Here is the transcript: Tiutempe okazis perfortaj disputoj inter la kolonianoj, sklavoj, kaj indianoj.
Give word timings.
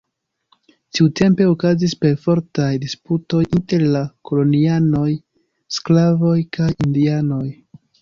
Tiutempe 0.97 1.45
okazis 1.49 1.93
perfortaj 2.05 2.71
disputoj 2.87 3.43
inter 3.59 3.87
la 3.99 4.03
kolonianoj, 4.31 5.07
sklavoj, 5.81 6.37
kaj 6.61 6.75
indianoj. 6.85 7.49